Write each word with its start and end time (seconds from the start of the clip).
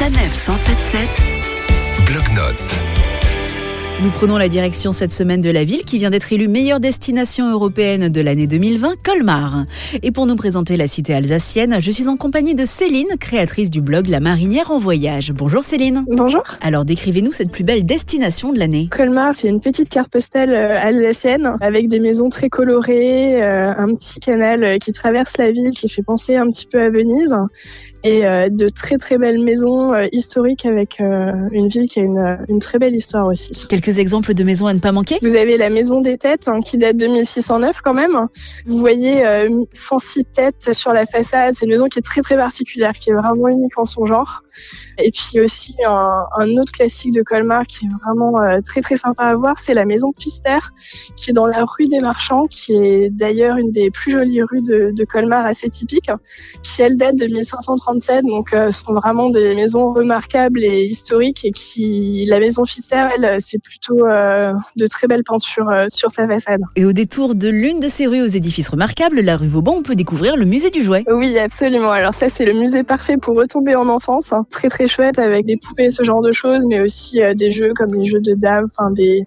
Sanef 0.00 0.34
177 0.34 1.22
Bloc-notes. 2.06 2.69
Nous 4.02 4.08
prenons 4.08 4.38
la 4.38 4.48
direction 4.48 4.92
cette 4.92 5.12
semaine 5.12 5.42
de 5.42 5.50
la 5.50 5.62
ville 5.62 5.84
qui 5.84 5.98
vient 5.98 6.08
d'être 6.08 6.32
élue 6.32 6.48
meilleure 6.48 6.80
destination 6.80 7.50
européenne 7.50 8.08
de 8.08 8.20
l'année 8.22 8.46
2020, 8.46 8.94
Colmar. 9.02 9.66
Et 10.02 10.10
pour 10.10 10.24
nous 10.24 10.36
présenter 10.36 10.78
la 10.78 10.86
cité 10.86 11.12
alsacienne, 11.12 11.76
je 11.80 11.90
suis 11.90 12.08
en 12.08 12.16
compagnie 12.16 12.54
de 12.54 12.64
Céline, 12.64 13.08
créatrice 13.20 13.68
du 13.68 13.82
blog 13.82 14.08
La 14.08 14.20
Marinière 14.20 14.70
en 14.70 14.78
voyage. 14.78 15.32
Bonjour 15.32 15.62
Céline. 15.64 16.06
Bonjour. 16.08 16.42
Alors 16.62 16.86
décrivez-nous 16.86 17.32
cette 17.32 17.50
plus 17.50 17.62
belle 17.62 17.84
destination 17.84 18.54
de 18.54 18.58
l'année. 18.58 18.88
Colmar, 18.90 19.34
c'est 19.34 19.48
une 19.48 19.60
petite 19.60 19.90
carte 19.90 20.10
postale 20.10 20.54
euh, 20.54 20.80
alsacienne 20.80 21.56
avec 21.60 21.88
des 21.88 22.00
maisons 22.00 22.30
très 22.30 22.48
colorées, 22.48 23.42
euh, 23.42 23.70
un 23.76 23.94
petit 23.94 24.18
canal 24.18 24.64
euh, 24.64 24.78
qui 24.78 24.92
traverse 24.92 25.36
la 25.36 25.50
ville 25.50 25.72
qui 25.72 25.90
fait 25.90 26.02
penser 26.02 26.36
un 26.36 26.46
petit 26.46 26.64
peu 26.64 26.80
à 26.80 26.88
Venise 26.88 27.34
et 28.02 28.22
de 28.22 28.68
très 28.70 28.96
très 28.96 29.18
belles 29.18 29.40
maisons 29.40 29.92
historiques 30.10 30.64
avec 30.64 31.00
une 31.00 31.68
ville 31.68 31.86
qui 31.86 32.00
a 32.00 32.02
une, 32.02 32.38
une, 32.48 32.58
très 32.58 32.78
belle 32.78 32.94
histoire 32.94 33.26
aussi. 33.26 33.66
Quelques 33.90 33.98
exemples 33.98 34.34
de 34.34 34.44
maisons 34.44 34.68
à 34.68 34.74
ne 34.74 34.78
pas 34.78 34.92
manquer? 34.92 35.18
Vous 35.20 35.34
avez 35.34 35.56
la 35.56 35.68
maison 35.68 36.00
des 36.00 36.16
têtes 36.16 36.46
hein, 36.46 36.60
qui 36.64 36.78
date 36.78 36.96
de 36.96 37.08
1609 37.08 37.80
quand 37.82 37.92
même. 37.92 38.28
Vous 38.64 38.78
voyez 38.78 39.24
106 39.72 40.26
têtes 40.26 40.72
sur 40.72 40.92
la 40.92 41.06
façade. 41.06 41.54
C'est 41.54 41.64
une 41.64 41.72
maison 41.72 41.88
qui 41.88 41.98
est 41.98 42.02
très 42.02 42.20
très 42.20 42.36
particulière, 42.36 42.92
qui 42.92 43.10
est 43.10 43.14
vraiment 43.14 43.48
unique 43.48 43.76
en 43.76 43.84
son 43.84 44.06
genre. 44.06 44.42
Et 44.98 45.10
puis 45.10 45.40
aussi 45.40 45.74
un, 45.84 46.56
autre 46.56 46.70
classique 46.70 47.14
de 47.14 47.22
Colmar 47.22 47.64
qui 47.66 47.86
est 47.86 47.88
vraiment 48.04 48.38
très 48.64 48.80
très 48.80 48.96
sympa 48.96 49.24
à 49.24 49.34
voir, 49.34 49.58
c'est 49.58 49.74
la 49.74 49.84
maison 49.84 50.12
Pister 50.12 50.58
qui 51.16 51.30
est 51.30 51.34
dans 51.34 51.46
la 51.46 51.64
rue 51.64 51.88
des 51.88 52.00
Marchands, 52.00 52.46
qui 52.46 52.74
est 52.74 53.10
d'ailleurs 53.10 53.56
une 53.56 53.72
des 53.72 53.90
plus 53.90 54.12
jolies 54.12 54.42
rues 54.42 54.62
de, 54.62 55.04
Colmar 55.04 55.44
assez 55.46 55.68
typique, 55.68 56.10
qui 56.62 56.82
elle 56.82 56.96
date 56.96 57.16
de 57.16 57.26
1530 57.26 58.22
donc 58.22 58.52
euh, 58.52 58.70
sont 58.70 58.92
vraiment 58.92 59.30
des 59.30 59.54
maisons 59.56 59.92
remarquables 59.92 60.62
et 60.62 60.82
historiques 60.82 61.44
et 61.44 61.50
qui 61.50 62.26
la 62.28 62.38
maison 62.38 62.64
Fisser 62.64 63.02
elle 63.16 63.38
c'est 63.40 63.58
plutôt 63.80 64.06
euh, 64.06 64.52
de 64.76 64.86
très 64.86 65.06
belles 65.06 65.24
peintures 65.24 65.68
euh, 65.68 65.86
sur 65.88 66.10
sa 66.10 66.26
façade. 66.26 66.60
Et 66.76 66.84
au 66.84 66.92
détour 66.92 67.34
de 67.34 67.48
l'une 67.48 67.80
de 67.80 67.88
ces 67.88 68.06
rues 68.06 68.22
aux 68.22 68.26
édifices 68.26 68.68
remarquables, 68.68 69.20
la 69.20 69.36
rue 69.36 69.48
Vauban, 69.48 69.76
on 69.78 69.82
peut 69.82 69.94
découvrir 69.94 70.36
le 70.36 70.44
musée 70.44 70.70
du 70.70 70.82
jouet. 70.82 71.04
Oui, 71.10 71.38
absolument. 71.38 71.90
Alors 71.90 72.14
ça 72.14 72.28
c'est 72.28 72.44
le 72.44 72.52
musée 72.52 72.82
parfait 72.82 73.16
pour 73.16 73.36
retomber 73.36 73.74
en 73.74 73.88
enfance, 73.88 74.32
hein. 74.32 74.46
très 74.50 74.68
très 74.68 74.86
chouette 74.86 75.18
avec 75.18 75.46
des 75.46 75.56
poupées 75.56 75.90
ce 75.90 76.02
genre 76.02 76.22
de 76.22 76.32
choses 76.32 76.64
mais 76.66 76.80
aussi 76.80 77.20
des 77.36 77.50
jeux 77.50 77.72
comme 77.74 77.94
les 77.94 78.04
jeux 78.04 78.20
de 78.20 78.34
dames, 78.34 78.66
enfin 78.66 78.90
des 78.90 79.24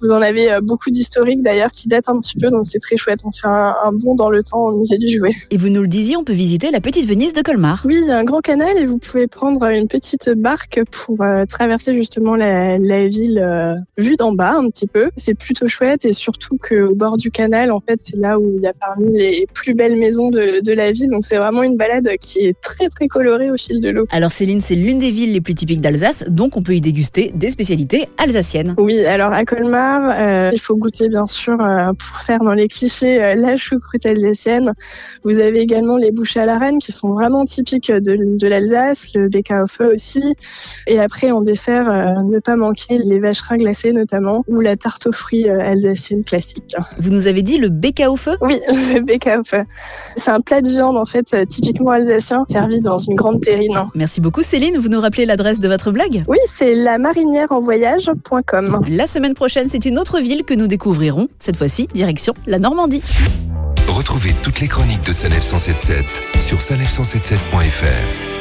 vous 0.00 0.10
en 0.10 0.20
avez 0.20 0.58
beaucoup 0.62 0.90
d'historiques 0.90 1.42
d'ailleurs 1.42 1.70
qui 1.70 1.88
datent 1.88 2.08
un 2.08 2.18
petit 2.18 2.36
peu 2.36 2.50
donc 2.50 2.66
c'est 2.66 2.78
très 2.78 2.96
chouette. 2.96 3.20
On 3.24 3.32
fait 3.32 3.46
un, 3.46 3.74
un 3.84 3.92
bond 3.92 4.14
dans 4.14 4.30
le 4.30 4.42
temps 4.42 4.66
au 4.66 4.76
musée 4.76 4.98
du 4.98 5.08
jouet. 5.08 5.30
Et 5.50 5.56
vous 5.56 5.68
nous 5.68 5.82
le 5.82 5.88
disiez, 5.88 6.16
on 6.16 6.24
peut 6.24 6.32
visiter 6.32 6.70
la 6.70 6.80
petite 6.80 7.08
Venise 7.08 7.32
de 7.32 7.42
Colmar. 7.42 7.82
Oui, 7.84 7.98
il 8.02 8.08
y 8.08 8.10
a 8.10 8.18
un 8.18 8.24
grand 8.24 8.40
canal 8.40 8.76
et 8.76 8.86
vous 8.86 8.98
pouvez 8.98 9.26
prendre 9.26 9.64
une 9.64 9.88
petite 9.88 10.30
barque 10.30 10.80
pour 10.90 11.22
euh, 11.22 11.46
traverser 11.46 11.94
justement 11.96 12.36
la, 12.36 12.78
la 12.78 13.06
ville 13.06 13.38
euh, 13.38 13.74
vue 13.96 14.16
d'en 14.16 14.32
bas 14.32 14.54
un 14.56 14.68
petit 14.70 14.86
peu. 14.86 15.10
C'est 15.16 15.34
plutôt 15.34 15.68
chouette 15.68 16.04
et 16.04 16.12
surtout 16.12 16.58
qu'au 16.58 16.94
bord 16.94 17.16
du 17.16 17.30
canal, 17.30 17.70
en 17.70 17.80
fait, 17.80 18.00
c'est 18.00 18.16
là 18.16 18.38
où 18.38 18.54
il 18.56 18.62
y 18.62 18.66
a 18.66 18.72
parmi 18.72 19.12
les 19.12 19.46
plus 19.52 19.74
belles 19.74 19.96
maisons 19.96 20.30
de, 20.30 20.60
de 20.60 20.72
la 20.72 20.92
ville. 20.92 21.10
Donc 21.10 21.24
c'est 21.24 21.36
vraiment 21.36 21.62
une 21.62 21.76
balade 21.76 22.08
qui 22.20 22.40
est 22.40 22.60
très 22.60 22.88
très 22.88 23.08
colorée 23.08 23.50
au 23.50 23.56
fil 23.56 23.80
de 23.80 23.90
l'eau. 23.90 24.06
Alors 24.10 24.32
Céline, 24.32 24.60
c'est 24.60 24.74
l'une 24.74 24.98
des 24.98 25.10
villes 25.10 25.32
les 25.32 25.40
plus 25.40 25.54
typiques 25.54 25.80
d'Alsace, 25.80 26.24
donc 26.28 26.56
on 26.56 26.62
peut 26.62 26.74
y 26.74 26.80
déguster 26.80 27.32
des 27.34 27.50
spécialités 27.50 28.08
alsaciennes. 28.18 28.74
Oui, 28.78 29.04
alors 29.04 29.32
à 29.32 29.44
Colmar, 29.44 30.12
euh, 30.14 30.50
il 30.52 30.60
faut 30.60 30.76
goûter 30.76 31.08
bien 31.08 31.26
sûr 31.26 31.60
euh, 31.60 31.92
pour 31.92 32.18
faire 32.20 32.40
dans 32.40 32.54
les 32.54 32.68
clichés 32.68 33.22
euh, 33.22 33.34
la 33.34 33.56
choucroute 33.56 34.06
alsacienne. 34.06 34.72
Vous 35.22 35.38
avez 35.38 35.60
également 35.60 35.96
les 35.96 36.10
bouchées 36.10 36.40
à 36.40 36.46
la 36.46 36.58
reine 36.58 36.78
qui 36.78 36.92
sont 36.92 37.12
vraiment 37.12 37.44
typiques 37.44 37.90
de, 37.90 38.36
de 38.38 38.48
l'Alsace, 38.48 39.12
le 39.14 39.28
BK 39.28 39.52
au 39.62 39.66
feu 39.66 39.92
aussi. 39.94 40.34
Et 40.86 40.98
après, 41.00 41.30
en 41.30 41.40
dessert, 41.40 41.88
euh, 41.88 42.22
ne 42.22 42.38
pas 42.38 42.56
manquer 42.56 42.98
les 42.98 43.18
vacherins 43.18 43.56
glacés 43.56 43.83
notamment, 43.92 44.44
ou 44.48 44.60
la 44.60 44.76
tarte 44.76 45.06
aux 45.06 45.12
fruits 45.12 45.48
euh, 45.48 45.60
alsacienne 45.60 46.24
classique. 46.24 46.76
Vous 46.98 47.10
nous 47.10 47.26
avez 47.26 47.42
dit 47.42 47.58
le 47.58 47.68
BK 47.68 48.04
au 48.08 48.16
feu? 48.16 48.36
Oui, 48.40 48.60
le 48.68 49.00
BK 49.00 49.40
au 49.40 49.44
feu. 49.44 49.62
C'est 50.16 50.30
un 50.30 50.40
plat 50.40 50.60
de 50.60 50.68
viande 50.68 50.96
en 50.96 51.04
fait 51.04 51.34
euh, 51.34 51.44
typiquement 51.44 51.90
alsacien, 51.90 52.44
servi 52.50 52.80
dans 52.80 52.98
une 52.98 53.14
grande 53.14 53.40
terrine. 53.40 53.86
Merci 53.94 54.20
beaucoup 54.20 54.42
Céline. 54.42 54.78
Vous 54.78 54.88
nous 54.88 55.00
rappelez 55.00 55.26
l'adresse 55.26 55.60
de 55.60 55.68
votre 55.68 55.90
blog? 55.92 56.24
Oui, 56.28 56.38
c'est 56.46 56.74
la 56.74 56.98
marinièreenvoyage.com. 56.98 58.80
La 58.88 59.06
semaine 59.06 59.34
prochaine, 59.34 59.68
c'est 59.68 59.84
une 59.84 59.98
autre 59.98 60.20
ville 60.20 60.44
que 60.44 60.54
nous 60.54 60.66
découvrirons. 60.66 61.28
Cette 61.38 61.56
fois-ci, 61.56 61.86
direction 61.94 62.34
la 62.46 62.58
Normandie. 62.58 63.02
Retrouvez 63.88 64.34
toutes 64.42 64.60
les 64.60 64.68
chroniques 64.68 65.04
de 65.04 65.12
Sanef 65.12 65.42
177 65.42 66.04
sur 66.40 66.58
sanef177.fr. 66.58 68.33